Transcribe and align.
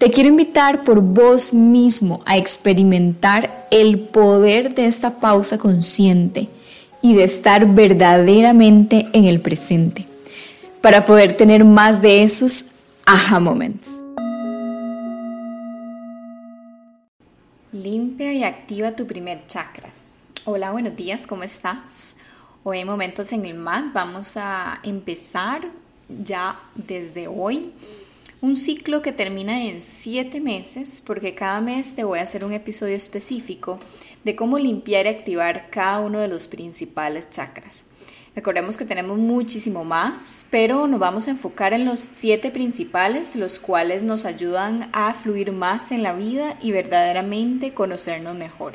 Te 0.00 0.10
quiero 0.10 0.30
invitar 0.30 0.82
por 0.82 1.02
vos 1.02 1.52
mismo 1.52 2.22
a 2.24 2.38
experimentar 2.38 3.66
el 3.70 4.00
poder 4.00 4.74
de 4.74 4.86
esta 4.86 5.20
pausa 5.20 5.58
consciente 5.58 6.48
y 7.02 7.14
de 7.14 7.24
estar 7.24 7.66
verdaderamente 7.66 9.10
en 9.12 9.26
el 9.26 9.42
presente 9.42 10.06
para 10.80 11.04
poder 11.04 11.36
tener 11.36 11.66
más 11.66 12.00
de 12.00 12.22
esos 12.22 12.76
aha 13.04 13.40
moments. 13.40 13.90
Limpia 17.70 18.32
y 18.32 18.42
activa 18.42 18.92
tu 18.92 19.06
primer 19.06 19.46
chakra. 19.48 19.90
Hola, 20.46 20.70
buenos 20.70 20.96
días, 20.96 21.26
¿cómo 21.26 21.42
estás? 21.42 22.16
Hoy 22.62 22.78
en 22.78 22.86
Momentos 22.86 23.32
en 23.32 23.44
el 23.44 23.52
MAT 23.52 23.92
vamos 23.92 24.38
a 24.38 24.80
empezar 24.82 25.60
ya 26.08 26.58
desde 26.74 27.28
hoy 27.28 27.70
un 28.42 28.56
ciclo 28.56 29.02
que 29.02 29.12
termina 29.12 29.64
en 29.64 29.82
siete 29.82 30.40
meses, 30.40 31.02
porque 31.04 31.34
cada 31.34 31.60
mes 31.60 31.94
te 31.94 32.04
voy 32.04 32.20
a 32.20 32.22
hacer 32.22 32.42
un 32.42 32.54
episodio 32.54 32.96
específico 32.96 33.78
de 34.24 34.34
cómo 34.34 34.58
limpiar 34.58 35.04
y 35.04 35.10
activar 35.10 35.68
cada 35.70 36.00
uno 36.00 36.20
de 36.20 36.28
los 36.28 36.46
principales 36.46 37.28
chakras. 37.28 37.86
Recordemos 38.34 38.78
que 38.78 38.86
tenemos 38.86 39.18
muchísimo 39.18 39.84
más, 39.84 40.46
pero 40.50 40.86
nos 40.86 41.00
vamos 41.00 41.28
a 41.28 41.32
enfocar 41.32 41.74
en 41.74 41.84
los 41.84 42.00
siete 42.00 42.50
principales, 42.50 43.36
los 43.36 43.58
cuales 43.58 44.04
nos 44.04 44.24
ayudan 44.24 44.88
a 44.92 45.12
fluir 45.12 45.52
más 45.52 45.92
en 45.92 46.02
la 46.02 46.14
vida 46.14 46.56
y 46.62 46.72
verdaderamente 46.72 47.74
conocernos 47.74 48.36
mejor. 48.36 48.74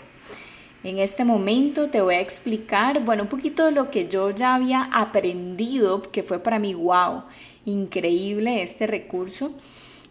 En 0.84 1.00
este 1.00 1.26
momento 1.26 1.89
te 1.89 2.02
voy 2.02 2.16
a 2.16 2.20
explicar, 2.20 3.04
bueno, 3.04 3.23
un 3.23 3.30
poquito 3.30 3.66
de 3.66 3.72
lo 3.72 3.89
que 3.89 4.08
yo 4.08 4.30
ya 4.30 4.54
había 4.54 4.84
aprendido, 4.84 6.04
que 6.04 6.22
fue 6.22 6.38
para 6.38 6.59
mí, 6.59 6.76
wow, 6.76 7.23
increíble 7.66 8.61
este 8.63 8.88
recurso, 8.88 9.53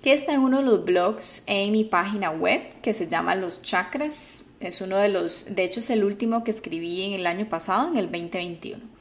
que 0.02 0.12
está 0.12 0.34
en 0.34 0.40
uno 0.40 0.58
de 0.58 0.66
los 0.66 0.84
blogs 0.84 1.44
en 1.46 1.72
mi 1.72 1.84
página 1.84 2.30
web, 2.30 2.60
que 2.82 2.92
se 2.92 3.06
llama 3.06 3.34
Los 3.34 3.62
Chakras. 3.62 4.44
Es 4.60 4.80
uno 4.80 4.98
de 4.98 5.08
los, 5.08 5.46
de 5.54 5.64
hecho 5.64 5.80
es 5.80 5.88
el 5.90 6.04
último 6.04 6.44
que 6.44 6.50
escribí 6.50 7.02
en 7.04 7.12
el 7.14 7.26
año 7.26 7.48
pasado, 7.48 7.88
en 7.88 7.96
el 7.96 8.10
2021. 8.10 8.94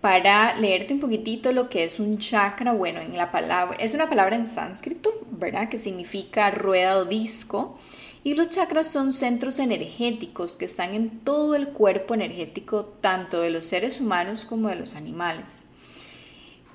Para 0.00 0.56
leerte 0.56 0.94
un 0.94 1.00
poquitito 1.00 1.52
lo 1.52 1.68
que 1.68 1.84
es 1.84 2.00
un 2.00 2.18
chakra, 2.18 2.72
bueno, 2.72 3.00
en 3.00 3.16
la 3.16 3.30
palabra, 3.30 3.76
es 3.78 3.92
una 3.92 4.08
palabra 4.08 4.36
en 4.36 4.46
sánscrito, 4.46 5.12
¿verdad? 5.30 5.68
Que 5.68 5.78
significa 5.78 6.50
rueda 6.50 6.96
o 6.96 7.04
disco. 7.04 7.78
Y 8.22 8.34
los 8.34 8.50
chakras 8.50 8.90
son 8.90 9.12
centros 9.12 9.58
energéticos 9.58 10.56
que 10.56 10.64
están 10.66 10.94
en 10.94 11.20
todo 11.20 11.54
el 11.54 11.68
cuerpo 11.68 12.14
energético, 12.14 12.84
tanto 13.00 13.40
de 13.40 13.50
los 13.50 13.66
seres 13.66 14.00
humanos 14.00 14.44
como 14.44 14.68
de 14.68 14.76
los 14.76 14.94
animales. 14.94 15.66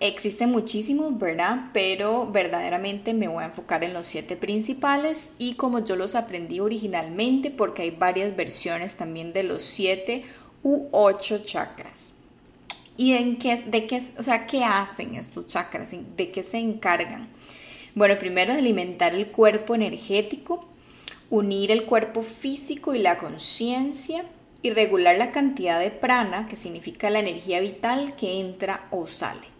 Existen 0.01 0.51
muchísimos, 0.51 1.17
¿verdad? 1.17 1.69
Pero 1.71 2.29
verdaderamente 2.29 3.13
me 3.13 3.29
voy 3.29 3.43
a 3.43 3.47
enfocar 3.47 3.83
en 3.83 3.93
los 3.93 4.07
siete 4.07 4.35
principales 4.35 5.33
y 5.37 5.53
como 5.53 5.79
yo 5.79 5.95
los 5.95 6.15
aprendí 6.15 6.59
originalmente, 6.59 7.49
porque 7.49 7.83
hay 7.83 7.91
varias 7.91 8.35
versiones 8.35 8.97
también 8.97 9.31
de 9.31 9.43
los 9.43 9.63
siete 9.63 10.25
u 10.63 10.87
ocho 10.91 11.39
chakras. 11.45 12.13
¿Y 12.97 13.13
en 13.13 13.37
qué, 13.37 13.55
de 13.55 13.87
qué, 13.87 14.01
o 14.17 14.23
sea, 14.23 14.47
qué 14.47 14.63
hacen 14.65 15.15
estos 15.15 15.47
chakras? 15.47 15.95
¿De 16.17 16.29
qué 16.29 16.43
se 16.43 16.57
encargan? 16.57 17.27
Bueno, 17.93 18.17
primero 18.19 18.51
de 18.51 18.59
alimentar 18.59 19.15
el 19.15 19.27
cuerpo 19.27 19.75
energético, 19.75 20.65
unir 21.29 21.71
el 21.71 21.85
cuerpo 21.85 22.21
físico 22.21 22.93
y 22.93 22.99
la 22.99 23.17
conciencia 23.17 24.25
y 24.61 24.71
regular 24.71 25.17
la 25.17 25.31
cantidad 25.31 25.79
de 25.79 25.91
prana, 25.91 26.47
que 26.49 26.57
significa 26.57 27.09
la 27.09 27.19
energía 27.19 27.61
vital 27.61 28.15
que 28.15 28.39
entra 28.39 28.87
o 28.91 29.07
sale. 29.07 29.54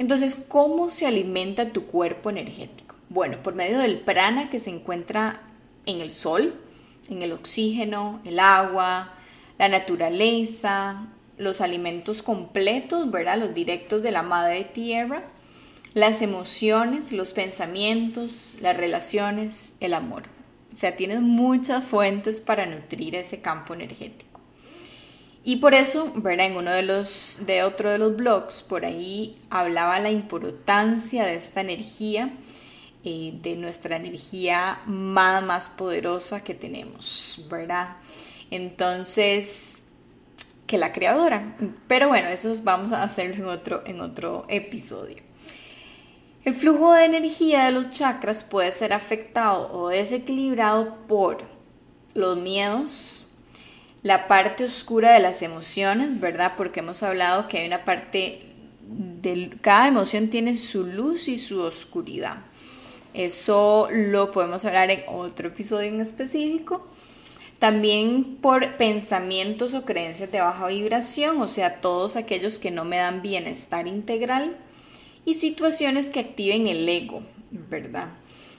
Entonces, 0.00 0.34
¿cómo 0.48 0.88
se 0.88 1.06
alimenta 1.06 1.74
tu 1.74 1.84
cuerpo 1.84 2.30
energético? 2.30 2.94
Bueno, 3.10 3.42
por 3.42 3.54
medio 3.54 3.78
del 3.78 4.00
prana 4.00 4.48
que 4.48 4.58
se 4.58 4.70
encuentra 4.70 5.42
en 5.84 6.00
el 6.00 6.10
sol, 6.10 6.54
en 7.10 7.20
el 7.20 7.32
oxígeno, 7.32 8.22
el 8.24 8.40
agua, 8.40 9.12
la 9.58 9.68
naturaleza, 9.68 11.06
los 11.36 11.60
alimentos 11.60 12.22
completos, 12.22 13.10
¿verdad? 13.10 13.36
Los 13.36 13.52
directos 13.52 14.02
de 14.02 14.10
la 14.10 14.22
madre 14.22 14.64
tierra, 14.64 15.22
las 15.92 16.22
emociones, 16.22 17.12
los 17.12 17.32
pensamientos, 17.32 18.54
las 18.58 18.78
relaciones, 18.78 19.74
el 19.80 19.92
amor. 19.92 20.22
O 20.72 20.76
sea, 20.76 20.96
tienes 20.96 21.20
muchas 21.20 21.84
fuentes 21.84 22.40
para 22.40 22.64
nutrir 22.64 23.16
ese 23.16 23.42
campo 23.42 23.74
energético. 23.74 24.29
Y 25.42 25.56
por 25.56 25.74
eso, 25.74 26.12
¿verdad? 26.16 26.46
En 26.46 26.56
uno 26.56 26.70
de 26.70 26.82
los, 26.82 27.42
de 27.46 27.62
otro 27.62 27.90
de 27.90 27.98
los 27.98 28.14
blogs, 28.14 28.62
por 28.62 28.84
ahí 28.84 29.38
hablaba 29.48 29.98
la 29.98 30.10
importancia 30.10 31.24
de 31.24 31.34
esta 31.34 31.62
energía, 31.62 32.34
eh, 33.04 33.32
de 33.40 33.56
nuestra 33.56 33.96
energía 33.96 34.80
más, 34.86 35.42
más 35.42 35.70
poderosa 35.70 36.44
que 36.44 36.54
tenemos, 36.54 37.46
¿verdad? 37.50 37.96
Entonces, 38.50 39.82
que 40.66 40.76
la 40.76 40.92
creadora. 40.92 41.56
Pero 41.88 42.08
bueno, 42.08 42.28
eso 42.28 42.54
vamos 42.62 42.92
a 42.92 43.02
hacerlo 43.02 43.34
en 43.34 43.44
otro, 43.46 43.82
en 43.86 44.00
otro 44.00 44.44
episodio. 44.48 45.16
El 46.44 46.54
flujo 46.54 46.92
de 46.92 47.06
energía 47.06 47.64
de 47.64 47.72
los 47.72 47.90
chakras 47.90 48.44
puede 48.44 48.70
ser 48.72 48.92
afectado 48.92 49.72
o 49.72 49.88
desequilibrado 49.88 50.96
por 51.08 51.38
los 52.14 52.38
miedos, 52.38 53.26
la 54.02 54.28
parte 54.28 54.64
oscura 54.64 55.12
de 55.12 55.20
las 55.20 55.42
emociones, 55.42 56.20
¿verdad? 56.20 56.54
Porque 56.56 56.80
hemos 56.80 57.02
hablado 57.02 57.48
que 57.48 57.58
hay 57.58 57.66
una 57.66 57.84
parte 57.84 58.40
de 58.90 59.50
cada 59.60 59.88
emoción 59.88 60.28
tiene 60.28 60.56
su 60.56 60.84
luz 60.84 61.28
y 61.28 61.38
su 61.38 61.60
oscuridad. 61.60 62.38
Eso 63.12 63.88
lo 63.90 64.30
podemos 64.30 64.64
hablar 64.64 64.90
en 64.90 65.02
otro 65.08 65.48
episodio 65.48 65.88
en 65.88 66.00
específico. 66.00 66.86
También 67.58 68.38
por 68.40 68.78
pensamientos 68.78 69.74
o 69.74 69.84
creencias 69.84 70.32
de 70.32 70.40
baja 70.40 70.68
vibración, 70.68 71.40
o 71.42 71.48
sea, 71.48 71.80
todos 71.80 72.16
aquellos 72.16 72.58
que 72.58 72.70
no 72.70 72.84
me 72.84 72.96
dan 72.96 73.20
bienestar 73.20 73.86
integral 73.86 74.56
y 75.26 75.34
situaciones 75.34 76.08
que 76.08 76.20
activen 76.20 76.68
el 76.68 76.88
ego, 76.88 77.22
¿verdad? 77.50 78.08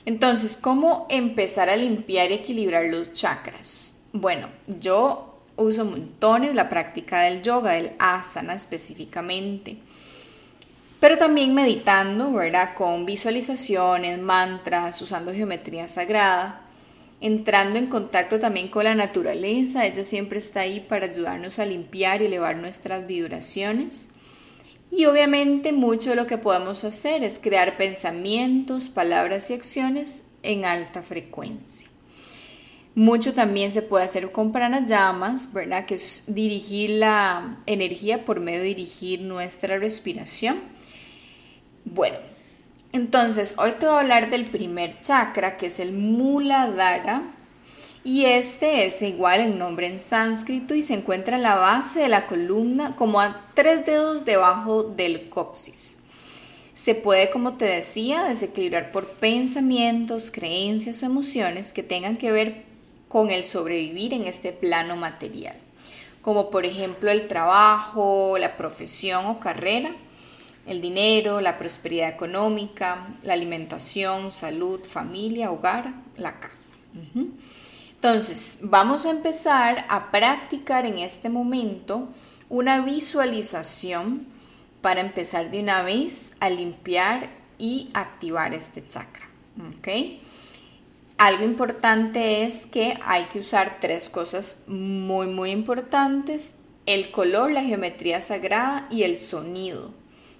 Entonces, 0.05 0.55
¿cómo 0.55 1.07
empezar 1.09 1.69
a 1.69 1.75
limpiar 1.75 2.29
y 2.29 2.35
equilibrar 2.35 2.85
los 2.85 3.13
chakras? 3.13 3.95
Bueno, 4.13 4.49
yo 4.67 5.30
uso 5.61 5.85
montones 5.85 6.55
la 6.55 6.69
práctica 6.69 7.21
del 7.21 7.41
yoga, 7.41 7.73
del 7.73 7.91
asana 7.99 8.53
específicamente. 8.53 9.77
Pero 10.99 11.17
también 11.17 11.53
meditando, 11.53 12.31
¿verdad? 12.31 12.75
Con 12.75 13.05
visualizaciones, 13.05 14.19
mantras, 14.19 15.01
usando 15.01 15.33
geometría 15.33 15.87
sagrada, 15.87 16.61
entrando 17.21 17.79
en 17.79 17.87
contacto 17.87 18.39
también 18.39 18.67
con 18.67 18.83
la 18.83 18.93
naturaleza. 18.93 19.85
Ella 19.85 20.03
siempre 20.03 20.39
está 20.39 20.61
ahí 20.61 20.79
para 20.79 21.07
ayudarnos 21.07 21.57
a 21.57 21.65
limpiar 21.65 22.21
y 22.21 22.25
elevar 22.25 22.57
nuestras 22.57 23.07
vibraciones. 23.07 24.09
Y 24.91 25.05
obviamente 25.05 25.71
mucho 25.71 26.11
de 26.11 26.17
lo 26.17 26.27
que 26.27 26.37
podemos 26.37 26.83
hacer 26.83 27.23
es 27.23 27.39
crear 27.39 27.77
pensamientos, 27.77 28.89
palabras 28.89 29.49
y 29.49 29.53
acciones 29.53 30.23
en 30.43 30.65
alta 30.65 31.01
frecuencia. 31.01 31.90
Mucho 32.93 33.33
también 33.33 33.71
se 33.71 33.81
puede 33.81 34.03
hacer 34.03 34.31
con 34.31 34.51
pranayamas, 34.51 35.53
¿verdad? 35.53 35.85
Que 35.85 35.95
es 35.95 36.25
dirigir 36.27 36.89
la 36.89 37.57
energía 37.65 38.25
por 38.25 38.41
medio 38.41 38.59
de 38.59 38.65
dirigir 38.65 39.21
nuestra 39.21 39.77
respiración. 39.77 40.59
Bueno, 41.85 42.17
entonces 42.91 43.55
hoy 43.57 43.71
te 43.79 43.85
voy 43.85 43.95
a 43.95 43.99
hablar 43.99 44.29
del 44.29 44.45
primer 44.45 44.99
chakra, 44.99 45.55
que 45.55 45.67
es 45.67 45.79
el 45.79 45.93
Muladhara. 45.93 47.23
Y 48.03 48.25
este 48.25 48.85
es 48.85 49.01
igual 49.03 49.39
el 49.41 49.57
nombre 49.57 49.87
en 49.87 49.99
sánscrito 49.99 50.75
y 50.75 50.81
se 50.81 50.95
encuentra 50.95 51.37
en 51.37 51.43
la 51.43 51.55
base 51.55 51.99
de 51.99 52.09
la 52.09 52.25
columna 52.25 52.95
como 52.95 53.21
a 53.21 53.45
tres 53.53 53.85
dedos 53.85 54.25
debajo 54.25 54.83
del 54.83 55.29
coxis. 55.29 56.03
Se 56.73 56.95
puede, 56.95 57.29
como 57.29 57.53
te 57.53 57.65
decía, 57.65 58.23
desequilibrar 58.23 58.91
por 58.91 59.05
pensamientos, 59.05 60.31
creencias 60.31 61.03
o 61.03 61.05
emociones 61.05 61.73
que 61.73 61.83
tengan 61.83 62.17
que 62.17 62.31
ver 62.31 62.70
con 63.11 63.29
el 63.29 63.43
sobrevivir 63.43 64.13
en 64.13 64.23
este 64.23 64.53
plano 64.53 64.95
material, 64.95 65.57
como 66.21 66.49
por 66.49 66.65
ejemplo 66.65 67.11
el 67.11 67.27
trabajo, 67.27 68.37
la 68.39 68.55
profesión 68.55 69.25
o 69.25 69.37
carrera, 69.37 69.91
el 70.65 70.79
dinero, 70.79 71.41
la 71.41 71.57
prosperidad 71.57 72.07
económica, 72.07 73.09
la 73.23 73.33
alimentación, 73.33 74.31
salud, 74.31 74.79
familia, 74.85 75.51
hogar, 75.51 75.93
la 76.15 76.39
casa. 76.39 76.73
Entonces, 77.95 78.59
vamos 78.61 79.05
a 79.05 79.09
empezar 79.09 79.85
a 79.89 80.09
practicar 80.09 80.85
en 80.85 80.99
este 80.99 81.27
momento 81.27 82.07
una 82.47 82.79
visualización 82.79 84.25
para 84.79 85.01
empezar 85.01 85.51
de 85.51 85.59
una 85.59 85.83
vez 85.83 86.31
a 86.39 86.49
limpiar 86.49 87.29
y 87.57 87.89
activar 87.93 88.53
este 88.53 88.87
chakra. 88.87 89.27
¿Ok? 89.77 89.89
Algo 91.21 91.43
importante 91.43 92.43
es 92.45 92.65
que 92.65 92.97
hay 93.03 93.25
que 93.25 93.37
usar 93.37 93.77
tres 93.79 94.09
cosas 94.09 94.63
muy, 94.65 95.27
muy 95.27 95.51
importantes. 95.51 96.55
El 96.87 97.11
color, 97.11 97.51
la 97.51 97.61
geometría 97.61 98.21
sagrada 98.21 98.87
y 98.89 99.03
el 99.03 99.17
sonido 99.17 99.91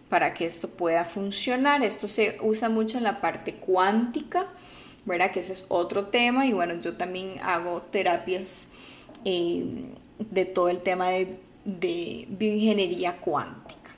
para 0.09 0.33
que 0.33 0.45
esto 0.45 0.69
pueda 0.69 1.05
funcionar. 1.05 1.83
Esto 1.83 2.07
se 2.07 2.39
usa 2.41 2.67
mucho 2.67 2.97
en 2.97 3.03
la 3.03 3.21
parte 3.21 3.53
cuántica 3.53 4.47
¿verdad? 5.05 5.31
Que 5.31 5.41
ese 5.41 5.53
es 5.53 5.65
otro 5.67 6.05
tema 6.05 6.47
y 6.47 6.53
bueno, 6.53 6.73
yo 6.79 6.95
también 6.97 7.35
hago 7.43 7.83
terapias 7.83 8.69
eh, 9.23 9.85
de 10.17 10.45
todo 10.45 10.69
el 10.69 10.79
tema 10.79 11.09
de, 11.09 11.37
bioingeniería 11.63 13.17
cuántica. 13.17 13.91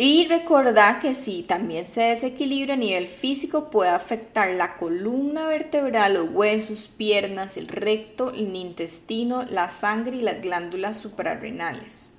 Y 0.00 0.28
recordar 0.28 1.00
que 1.00 1.12
si 1.12 1.42
también 1.42 1.84
se 1.84 2.02
desequilibra 2.02 2.74
a 2.74 2.76
nivel 2.76 3.08
físico 3.08 3.68
puede 3.68 3.90
afectar 3.90 4.48
la 4.50 4.76
columna 4.76 5.48
vertebral, 5.48 6.14
los 6.14 6.30
huesos, 6.30 6.86
piernas, 6.86 7.56
el 7.56 7.66
recto, 7.66 8.30
el 8.30 8.54
intestino, 8.54 9.42
la 9.42 9.72
sangre 9.72 10.18
y 10.18 10.20
las 10.20 10.40
glándulas 10.40 10.98
suprarrenales. 10.98 12.12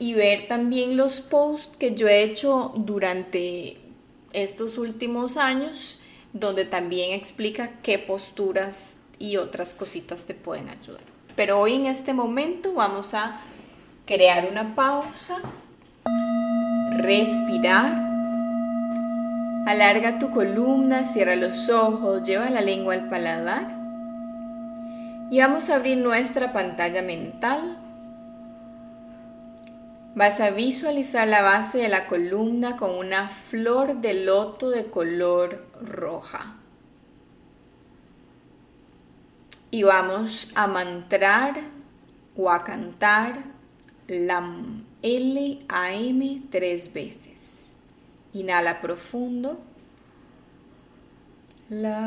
y 0.00 0.14
ver 0.14 0.48
también 0.48 0.96
los 0.96 1.20
posts 1.20 1.76
que 1.78 1.94
yo 1.94 2.08
he 2.08 2.24
hecho 2.24 2.72
durante 2.74 3.83
estos 4.34 4.76
últimos 4.76 5.36
años, 5.38 6.00
donde 6.32 6.64
también 6.66 7.12
explica 7.12 7.70
qué 7.82 7.98
posturas 7.98 8.98
y 9.18 9.38
otras 9.38 9.72
cositas 9.72 10.26
te 10.26 10.34
pueden 10.34 10.68
ayudar. 10.68 11.02
Pero 11.34 11.58
hoy 11.58 11.74
en 11.74 11.86
este 11.86 12.12
momento 12.12 12.74
vamos 12.74 13.14
a 13.14 13.40
crear 14.04 14.48
una 14.50 14.74
pausa, 14.74 15.38
respirar 16.98 18.14
Alarga 19.66 20.18
tu 20.18 20.30
columna, 20.30 21.06
cierra 21.06 21.36
los 21.36 21.70
ojos, 21.70 22.22
lleva 22.22 22.50
la 22.50 22.60
lengua 22.60 22.92
al 22.92 23.08
paladar. 23.08 23.66
Y 25.30 25.38
vamos 25.40 25.70
a 25.70 25.76
abrir 25.76 25.96
nuestra 25.96 26.52
pantalla 26.52 27.00
mental. 27.00 27.78
Vas 30.14 30.38
a 30.38 30.50
visualizar 30.50 31.26
la 31.26 31.42
base 31.42 31.78
de 31.78 31.88
la 31.88 32.06
columna 32.06 32.76
con 32.76 32.90
una 32.94 33.28
flor 33.28 33.96
de 33.96 34.14
loto 34.14 34.70
de 34.70 34.86
color 34.86 35.66
roja. 35.82 36.54
Y 39.72 39.82
vamos 39.82 40.52
a 40.54 40.68
mantrar 40.68 41.54
o 42.36 42.48
a 42.48 42.62
cantar 42.62 43.42
la 44.06 44.40
L-A-M 45.02 46.42
tres 46.48 46.92
veces. 46.92 47.74
Inhala 48.32 48.80
profundo. 48.80 49.58
La 51.70 52.04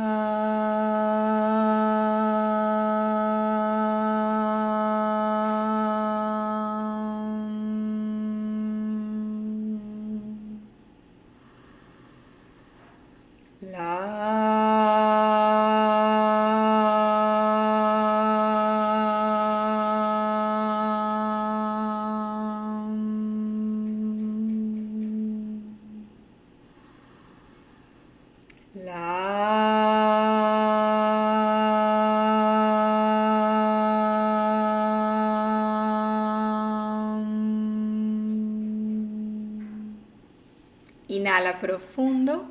Inhala 41.37 41.59
profundo 41.59 42.47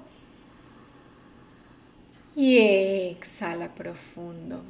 y 2.37 2.59
exhala 2.59 3.75
profundo. 3.75 4.63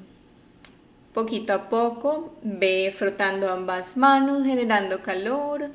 Poquito 1.13 1.53
a 1.53 1.69
poco 1.69 2.35
ve 2.43 2.95
frotando 2.97 3.51
ambas 3.51 3.99
manos, 3.99 4.47
generando 4.47 5.03
calor. 5.03 5.71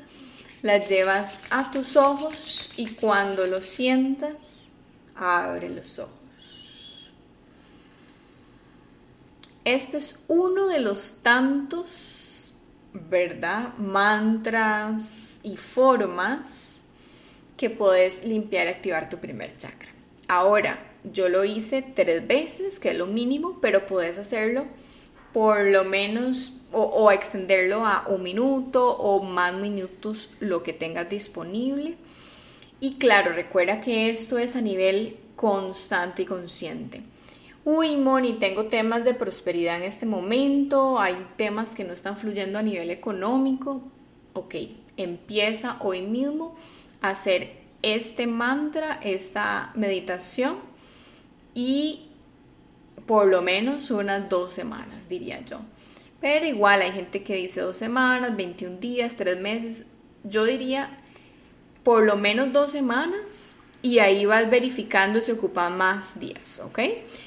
Las 0.64 0.90
llevas 0.90 1.44
a 1.52 1.70
tus 1.70 1.96
ojos 1.96 2.72
y 2.78 2.88
cuando 2.96 3.46
lo 3.46 3.62
sientas, 3.62 4.74
abre 5.16 5.70
los 5.70 6.00
ojos. 6.00 7.12
Este 9.64 9.98
es 9.98 10.24
uno 10.28 10.66
de 10.66 10.80
los 10.80 11.22
tantos, 11.22 12.56
¿verdad? 12.92 13.78
Mantras 13.78 15.42
y 15.44 15.58
formas 15.58 16.86
que 17.62 17.70
puedes 17.70 18.26
limpiar 18.26 18.66
y 18.66 18.70
activar 18.72 19.08
tu 19.08 19.20
primer 19.20 19.56
chakra. 19.56 19.90
Ahora, 20.28 20.84
yo 21.04 21.30
lo 21.30 21.44
hice 21.44 21.84
tres 21.84 22.28
veces, 22.28 22.80
que 22.80 22.90
es 22.90 22.98
lo 22.98 23.06
mínimo, 23.06 23.60
pero 23.62 23.86
puedes 23.86 24.18
hacerlo 24.18 24.66
por 25.32 25.66
lo 25.66 25.84
menos 25.84 26.64
o, 26.72 27.12
extenderlo 27.12 27.86
a 27.86 28.08
un 28.08 28.24
minuto 28.24 28.98
o 28.98 29.22
más 29.22 29.54
minutos, 29.54 30.32
lo 30.40 30.64
que 30.64 30.74
tengas 30.74 31.08
disponible. 31.08 31.98
Y 32.80 32.96
claro, 32.96 33.32
recuerda 33.32 33.80
que 33.80 34.10
esto 34.10 34.40
es 34.40 34.56
a 34.56 34.62
nivel 34.62 35.18
constante 35.36 36.24
y 36.24 36.26
consciente. 36.26 37.04
Uy, 37.64 37.96
Moni, 37.96 38.34
tengo 38.40 38.66
temas 38.66 39.06
de 39.06 39.14
prosperidad 39.14 39.78
en 39.78 39.84
este 39.84 40.08
momento, 40.08 41.00
hay 41.00 41.28
temas 41.38 41.76
que 41.76 41.84
no 41.84 41.94
están 41.94 42.18
fluyendo 42.18 42.58
a 42.58 42.64
nivel 42.64 42.90
económico. 42.90 43.84
Ok, 44.34 44.56
empieza 44.98 45.78
hoy 45.82 46.02
mismo 46.02 46.56
hacer 47.02 47.62
este 47.82 48.28
mantra, 48.28 49.00
esta 49.02 49.72
meditación 49.76 50.58
y 51.54 52.08
por 53.06 53.28
lo 53.28 53.42
menos 53.42 53.92
unas 53.92 54.30
dos 54.30 54.54
semanas, 54.54 55.10
diría 55.10 55.44
yo. 55.44 55.60
Pero 56.22 56.46
igual 56.46 56.82
hay 56.82 56.92
gente 56.92 57.24
que 57.24 57.36
dice 57.36 57.62
dos 57.62 57.78
semanas, 57.78 58.36
21 58.38 58.78
días, 58.78 59.16
tres 59.16 59.40
meses. 59.40 59.88
Yo 60.24 60.46
diría 60.46 61.02
por 61.84 62.04
lo 62.04 62.16
menos 62.16 62.54
dos 62.54 62.72
semanas 62.72 63.58
y 63.82 64.00
ahí 64.00 64.26
vas 64.26 64.50
verificando 64.50 65.22
si 65.22 65.32
ocupa 65.32 65.70
más 65.70 66.20
días, 66.20 66.62
¿ok? 66.64 66.80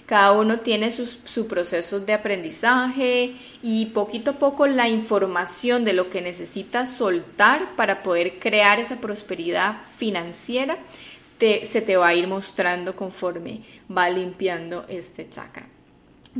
Cada 0.06 0.32
uno 0.32 0.60
tiene 0.60 0.92
sus, 0.92 1.18
su 1.24 1.48
procesos 1.48 2.06
de 2.06 2.12
aprendizaje 2.12 3.34
y 3.62 3.86
poquito 3.86 4.32
a 4.32 4.34
poco 4.34 4.66
la 4.66 4.88
información 4.88 5.84
de 5.84 5.94
lo 5.94 6.10
que 6.10 6.22
necesitas 6.22 6.90
soltar 6.90 7.74
para 7.76 8.02
poder 8.02 8.38
crear 8.38 8.78
esa 8.78 9.00
prosperidad 9.00 9.76
financiera 9.96 10.78
se 11.64 11.82
te 11.82 11.96
va 11.96 12.08
a 12.08 12.14
ir 12.14 12.26
mostrando 12.26 12.96
conforme 12.96 13.60
va 13.94 14.08
limpiando 14.08 14.84
este 14.88 15.28
chakra. 15.28 15.66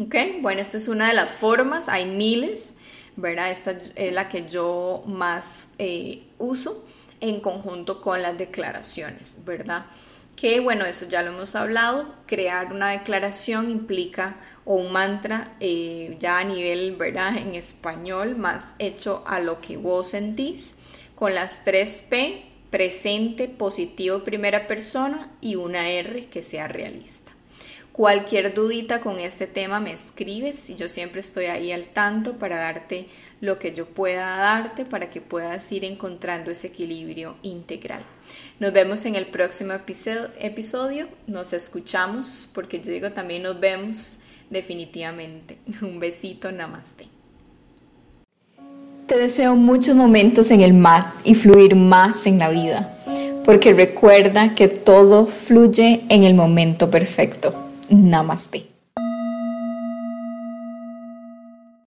¿Ok? 0.01 0.15
Bueno, 0.41 0.61
esta 0.61 0.77
es 0.77 0.89
una 0.89 1.09
de 1.09 1.15
las 1.15 1.31
formas, 1.31 1.89
hay 1.89 2.07
miles, 2.07 2.75
¿verdad? 3.17 3.51
Esta 3.51 3.79
es 3.95 4.13
la 4.13 4.29
que 4.29 4.47
yo 4.47 5.03
más 5.07 5.69
eh, 5.79 6.23
uso 6.39 6.85
en 7.25 7.41
conjunto 7.41 8.03
con 8.03 8.21
las 8.21 8.37
declaraciones, 8.37 9.45
¿verdad? 9.45 9.87
Que 10.37 10.61
bueno, 10.61 10.85
eso 10.85 11.07
ya 11.09 11.23
lo 11.23 11.31
hemos 11.31 11.55
hablado, 11.55 12.15
crear 12.27 12.73
una 12.73 12.91
declaración 12.91 13.71
implica 13.71 14.37
o 14.67 14.75
un 14.75 14.93
mantra 14.93 15.57
eh, 15.61 16.17
ya 16.19 16.39
a 16.39 16.45
nivel, 16.45 16.97
¿verdad? 16.97 17.37
En 17.39 17.55
español, 17.55 18.37
más 18.37 18.75
hecho 18.79 19.25
a 19.27 19.41
lo 19.41 19.61
que 19.61 19.79
vos 19.79 20.11
sentís, 20.11 20.77
con 21.15 21.35
las 21.35 21.65
tres 21.65 22.05
P, 22.09 22.45
presente, 22.71 23.49
positivo, 23.49 24.23
primera 24.25 24.67
persona 24.67 25.31
y 25.41 25.55
una 25.55 25.89
R 25.89 26.27
que 26.27 26.43
sea 26.43 26.69
realista. 26.69 27.34
Cualquier 27.95 28.53
dudita 28.53 29.01
con 29.01 29.21
este 29.21 29.47
tema 29.47 29.79
me 29.79 29.93
escribes 29.93 30.69
y 30.69 30.75
yo 30.75 30.89
siempre 30.89 31.21
estoy 31.21 31.45
ahí 31.45 31.71
al 31.71 31.87
tanto 31.87 32.33
para 32.33 32.57
darte 32.57 33.07
lo 33.41 33.61
que 33.61 33.73
yo 33.73 33.87
pueda 33.87 34.37
darte 34.37 34.85
para 34.85 35.09
que 35.11 35.21
puedas 35.21 35.71
ir 35.71 35.85
encontrando 35.85 36.51
ese 36.51 36.67
equilibrio 36.67 37.37
integral. 37.43 38.03
Nos 38.59 38.73
vemos 38.73 39.07
en 39.07 39.15
el 39.15 39.27
próximo 39.27 39.75
episodio, 39.75 41.07
nos 41.29 41.53
escuchamos 41.53 42.51
porque 42.53 42.81
yo 42.81 42.91
digo 42.91 43.13
también 43.13 43.45
nos 43.45 43.61
vemos 43.61 44.19
definitivamente. 44.51 45.59
Un 45.81 46.01
besito, 46.01 46.51
namaste. 46.51 47.07
Te 49.07 49.17
deseo 49.17 49.55
muchos 49.55 49.95
momentos 49.95 50.51
en 50.51 50.63
el 50.63 50.73
mat 50.73 51.15
y 51.23 51.37
fluir 51.37 51.77
más 51.77 52.27
en 52.27 52.41
la 52.41 52.49
vida, 52.49 52.99
porque 53.45 53.73
recuerda 53.73 54.57
que 54.57 54.67
todo 54.67 55.27
fluye 55.27 56.01
en 56.09 56.25
el 56.25 56.35
momento 56.35 56.91
perfecto. 56.91 57.65
Namaste. 57.95 58.74